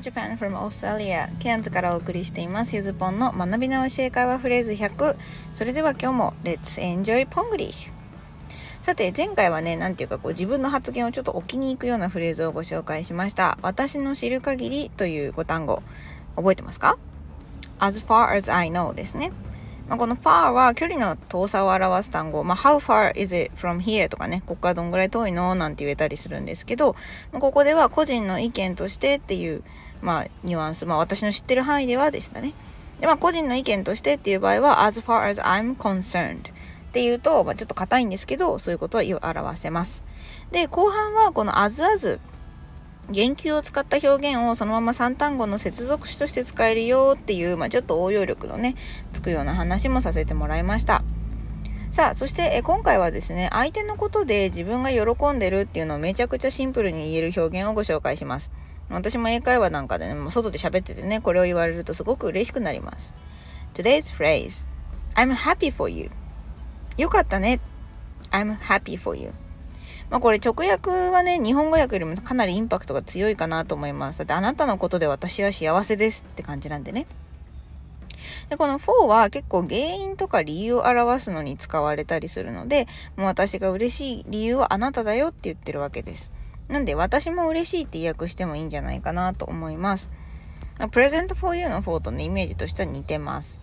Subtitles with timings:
[0.00, 2.74] Japan from Australia ケアンズからお送りしています。
[2.74, 5.16] ゆずぽんの学び直し英会話フレーズ100
[5.52, 7.90] それでは今日も Let's enjoy Ponglish
[8.82, 13.58] さて前回はね何ていうかこう自分の発言をちょっと置きに行くようなフレーズをご紹介しました。
[13.62, 15.82] 私の知る限りというご単語
[16.36, 16.98] 覚えてますか
[17.78, 19.32] ？As far as I know ですね。
[19.90, 25.56] まあ、この far は距離の遠さを表す単語、まあ、how far is it from here とかね、ここからどんぐらい遠いの？
[25.56, 26.94] なんて言えたりするんですけど、
[27.32, 29.64] ここでは個人の意見としてっていう、
[30.00, 32.54] まあ、ニュアンス、まあ、私の知ってる範囲ではでしたね。
[33.00, 36.42] で、まあ、個人の意見としてっていう場合は、as far as I'm concerned っ
[36.92, 40.04] ていうと、まあ、ちょっと硬いんですけど、そういうことは表せます。
[40.52, 42.20] で、後半はこの as as
[43.10, 48.76] 言及を使った表現をそのまま3単語の接続詞として使えるよっていう、まあ、ちょっと応用力のね、
[49.12, 51.02] つくような話もさせてもらいました。
[51.90, 58.50] さあ、そしてえ今回はですね、相手のことで自分が喜んでるっていうのをめちゃくちゃシンプルに言える表現をご紹介します。
[58.88, 63.12] 私も英会話なんかでね、もう外で喋っててね、これを言われるとすごく嬉しくなります。
[63.74, 64.66] Today's phrase
[65.14, 66.10] I'm happy for you
[66.96, 67.60] よかったね
[68.30, 69.32] I'm happy for you
[70.10, 74.18] まあこれ直訳はね、日本語訳よりもかなりインパクトが強いかなと思います。
[74.18, 77.06] だってあなたのことで私は幸せですって感じなんでね。
[78.48, 86.32] で、この for は結構原因とか理由を表すのに使われたりするので、もう私が嬉しい理由はあなただよって言ってるわけです。
[86.68, 90.10] なんで私も嬉しいって訳してもいいんじゃないかなと思います。
[90.90, 93.59] プレゼント for you の for とね、イメージとしては似てます。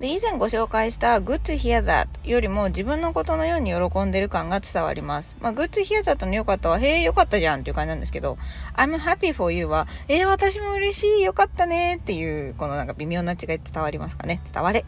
[0.00, 5.36] で、以前ご紹介した good to hear that よりも自分のことのように喜んでる感が伝わります。
[5.40, 8.38] まあ、good to hear that の良かったは、へえ、良かったじゃんっていう感じなんですけど、
[8.74, 14.40] I'm happy for you は、えー、私も嬉しい、良かったねっていう、このなんか微妙な違い伝わりますかね。
[14.50, 14.86] 伝われ。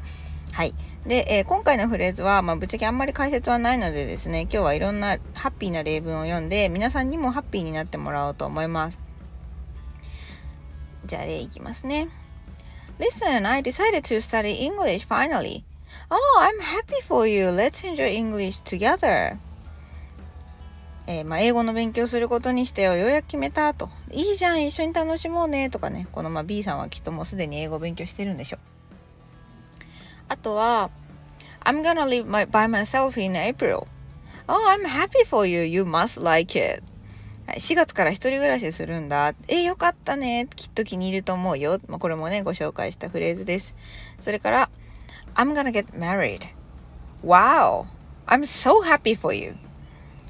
[0.51, 0.75] はい。
[1.07, 8.99] で、えー、今回のフレーズは、まあ、ぶっちゃけあんまり解説はないのでですね、今日はいろんなハッピーな例文を読んで、皆さんにもハッピーになってもらおうと思います。
[11.05, 12.09] じゃあ例いきますね。
[13.03, 15.65] Listen, I decided to study English finally.
[16.09, 17.51] Oh, I'm happy for you.
[17.51, 19.39] Let's enjoy English together.
[21.09, 22.95] えー、まあ、英語の勉強することにしてよ。
[22.95, 23.91] ようやく決めたと。
[24.13, 25.69] いいじゃん、一緒に楽しもうね。
[25.69, 26.07] とかね。
[26.13, 28.61] このまあ B さんはきっともうすでに英語勉強してるんでしょう。
[30.29, 30.91] あとは、
[31.65, 33.89] I'm gonna live my, by myself in April.
[34.47, 35.65] Oh, I'm happy for you.
[35.65, 36.85] You must like it.
[37.49, 39.35] 4月から一人暮らしするんだ。
[39.49, 40.49] え、よかったね。
[40.55, 41.81] きっと気に入ると思うよ。
[41.89, 43.75] まあ、これもね、ご紹介したフレーズです。
[44.21, 44.71] それから、
[45.35, 46.49] I'm gonna get married.
[47.25, 47.87] Wow!
[48.27, 49.55] I'm so happy for you.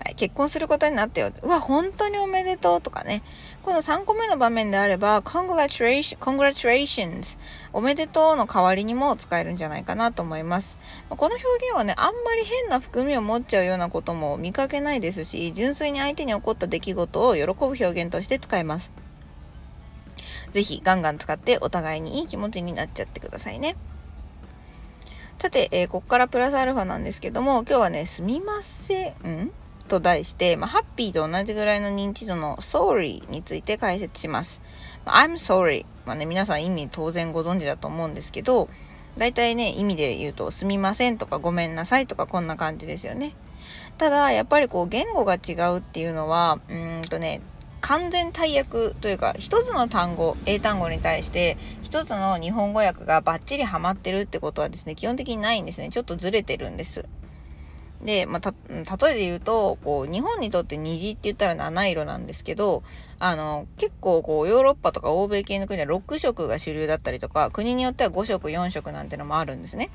[0.04, 1.30] はい、結婚することになったよ。
[1.42, 3.22] うわ、本当におめでとうとかね。
[3.62, 7.38] この3個目の場面であれば、congratulations,
[7.72, 10.76] おめでとうの代わりにも使えるんじゃないかなと思います。
[11.08, 18.90] この表現はね、あんまり変な含みを持っちゃうようなことも見かけないですし、純粋に相手に起こった出来事を喜ぶ表現として使えます。
[20.50, 23.76] ぜひガンガン使ってお互いにいい気持ちになっちゃってくださいね。
[25.38, 29.52] さて、えー、ここからプラスアルファなんですけども、今日はね、すみません？
[29.92, 34.62] と題して、まあ、ハッピーと同じぐらいの認知度の sorry について解説します。
[35.04, 35.84] まあ、I'm sorry。
[36.06, 38.70] まあね、皆さん意味当然ご存知だと思うんですけど、
[39.18, 43.34] 大体ね、意味で言うと、すみませんとかごめんなさいとかこんな感じですよね。
[43.98, 47.42] ただ、やっぱりこう、言語が違うっていうのは、うんとね、
[47.82, 55.90] 完全大訳というか、一つの単語、英単語に対して、一つの日本語訳がバッチリハマってるってことはですね、基本的にないんですね。
[55.90, 57.04] ちょっとずれてるんです。
[58.04, 62.82] で、まあ、例えで言うと、こう、日本にとって虹って言ったら七色なんですけど、
[63.20, 69.90] あの、結構こう、ヨーロッパとか欧米系の国は6色が主流だったりとか、国によっては5色、4色なんてのもあるんですね。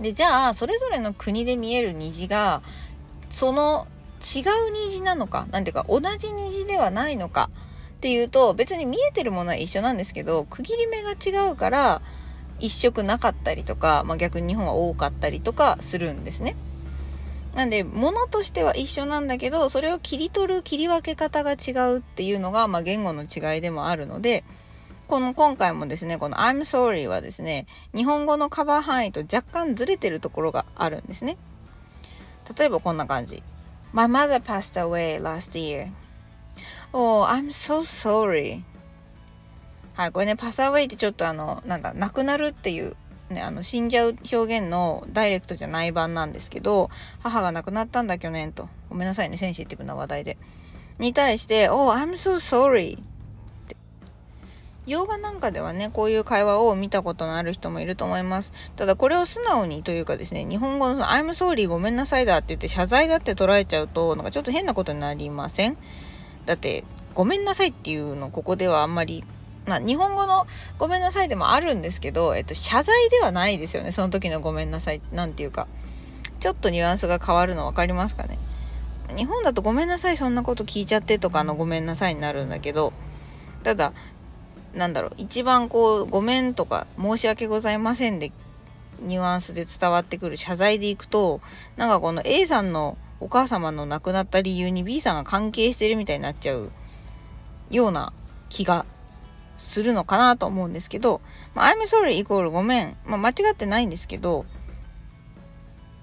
[0.00, 2.62] で、じゃあ、それぞれの国で見える虹が、
[3.28, 3.86] その
[4.20, 4.44] 違う
[4.88, 7.50] 虹なのか、なんていうか、同じ虹ではないのか
[7.96, 12.02] っていうと、別に見えてるものは一緒なんですけど、区切り目が違うから、
[12.60, 16.54] 一色なかったりとか、まあ、逆に日本は多かったりとかするんですね。
[17.54, 24.44] なんで、物としては一緒なんだけど、それを切り取る切り分け方が違うっていうのが、まあ、言語の違いでもあるので、
[25.08, 31.36] この今回もですね、この I'm sorry はですね、日本語のカバー範囲と若干ずれてるところがあるんですね。
[32.56, 33.42] 例えばこんな感じ。
[33.92, 35.88] My mother passed away last year.
[36.92, 38.62] Oh, I'm so sorry.
[39.94, 42.94] はい、これね、pass away ってちょっとあの、なんだ、亡くなるっていう
[43.30, 46.90] ね、あの死んじゃう表現のダイレクトじゃない版なんですけど、
[47.20, 48.68] 母が亡くなったんだ去年と。
[48.88, 50.38] ごめんなさいね、センシティブな話題で。
[50.98, 52.98] に対して、Oh, I'm so sorry.
[54.86, 58.52] 洋画なんかではね、こういう会話を見たことのある人もいると思います。
[58.76, 65.76] ただこれを素直にというかですね、日本語のその I'm sorry ごめんなさいだって言って謝罪だって捉えちゃうと、なんかちょっと変なことになりません？
[66.44, 66.84] だって、
[67.14, 69.22] ごめんなさいっていうのここではあんまり
[69.66, 70.46] まあ、日本語の
[70.78, 73.92] ごめんなさいでもあるんですけど、えっと、謝罪ではないですよね。
[73.92, 75.00] その時のごめんなさい。
[75.12, 75.68] なんていうか。
[76.40, 78.38] ちょっとニュアンスが変わるの分かりますかね。
[79.14, 82.94] 日本だとごめんなさい、そんなこと聞いちゃってとかのごめんなさいになるんだけど、
[83.62, 83.92] ただ、
[84.74, 88.32] なんだろう、一番こう、ごめんとか、申し訳ございませんで、
[89.00, 91.42] ニュアンスで伝わってくる謝罪でいくと、
[91.76, 96.70] なんかこの A さんのお母様の亡くなった理由に B さんが関係してるみたいになっちゃう
[97.70, 98.14] ような
[98.48, 98.86] 気が
[99.60, 101.20] するのかなと思うんですけど、
[101.54, 102.96] まあ、I'm sorry イコールごめん。
[103.04, 104.46] まあ、間違ってないんですけど、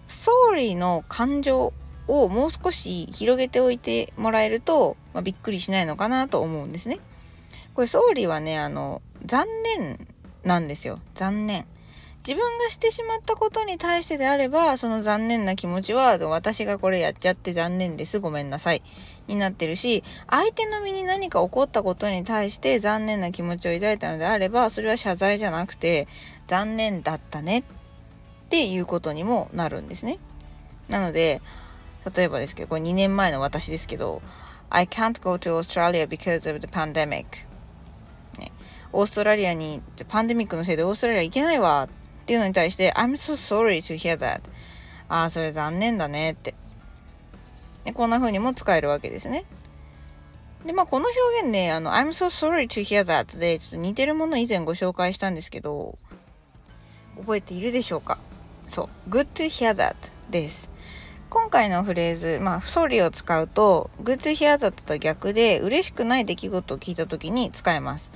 [0.08, 1.74] sorry の感情
[2.08, 7.00] をもう少し広げておいてもらえると、まあ、びっくりしないのかなと思うんですね。
[7.74, 9.46] これ、総理はね、あの、残
[9.78, 10.08] 念
[10.44, 11.00] なんですよ。
[11.16, 11.66] 残念。
[12.28, 18.20] 自分がしてしまったことに対してであれば、その残念な気持ちは、私がこれやっちゃって残念です。
[18.20, 18.84] ごめんなさい。
[19.28, 26.08] になってるし、相手の身に何か起こったことに対して残念な気持ちを抱いたのであれば、それは謝罪じゃなくて、
[26.48, 27.64] 残念だったねっ
[28.50, 30.20] ていうことにもなるんですね。
[30.90, 31.42] なので、
[32.16, 34.22] 例えばですけど、これ2年前の私ですけど、
[34.70, 37.26] I can't go to Australia because of the pandemic.
[38.38, 38.52] ね、
[38.94, 41.88] オーストラリアにパンデミックのせいでオーストラリア行けないわ
[42.22, 44.42] っていうのに対して I'm so sorry to hear that.
[45.10, 46.54] ああ、それ残念だねって。
[47.88, 49.46] でこんな風にも使えるわけですね。
[50.66, 55.98] で、まあ、この表現ね、あの、I'm so sorry to hear that で、ちょっと似てるもの以前ご紹介したんですけど、
[57.18, 58.18] 覚えているでしょうか？
[58.68, 59.96] そう、good to hear that
[60.30, 60.70] です。
[61.30, 68.12] 今回のフレーズ、まあ、sorry を使うと、good to hear that と逆で、嬉しくない出来事を聞いた時に使えます。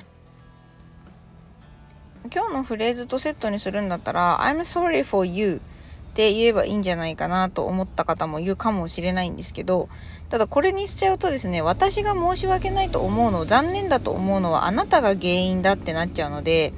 [2.30, 5.62] 今日のフレーズとセットにするんだったら、I'm sorry for you
[6.12, 9.88] って言えばいいんじゃないかなと思った方もいるかもしれないんですけど、
[10.30, 16.74] ただこれにしちゃうとですね、私が申し訳ないと思うの、残念だと思うのはあなたが原因だってなっちゃうので、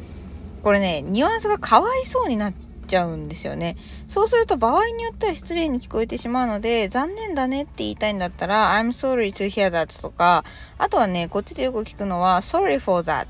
[0.62, 2.54] これね、ニュアンスがかわいそうになっ
[2.88, 3.76] ちゃうんですよね。
[4.08, 10.44] そうすると場合によっては失礼に聞こえてしまうので、残念だねって言いたいんだったら、I'm sorry to hear that とか、
[10.78, 13.28] あとはね、こっちでよく聞くのは、sorry for that っ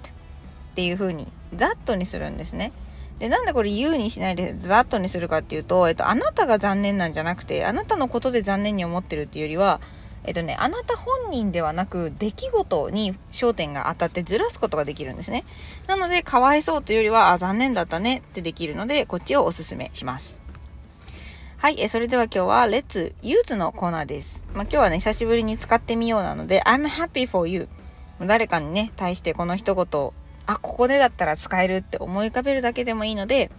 [0.75, 2.73] ていう風に、that にするんですね。
[3.19, 9.79] で、なんでこれ U にしないで that にするかっていうと、えっと、あなたが残念なんじゃなくて、あなたのことで残念に思ってるっていうよりは、
[10.25, 15.43] えっとね、あなた本人ではなく、出来事に焦点が当たってずらすことができるんですね。
[15.87, 20.37] なので、かわいそうというよりは、あ、残念だったねってできるので、こっちをおすすめします。
[21.57, 24.43] はい、えそれでは今日は Let's Use のコーナーです。
[24.53, 27.67] まあ、今日はね、久しぶりに使ってみようなので、I'm happy for you。
[28.19, 30.13] 誰かにね、対してこの一言を
[30.45, 33.51] あ、ここでだったら使えるって思い浮かべるだけでもいいので、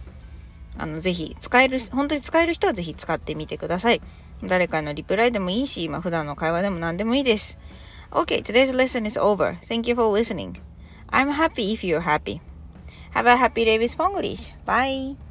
[0.77, 4.01] あの、ぜひ、使える、本当に使える人はぜひ使ってみてください。
[4.43, 7.57] 誰かのリプライでもいいし、まあ、普段の会話でも何でもいいです。
[8.11, 9.55] OK today's lesson is over.
[9.67, 10.59] Thank you for listening.
[11.09, 12.41] I'm happy if you're happy.
[13.13, 14.53] Have a happy day with Sponglish.
[14.65, 15.24] Bye!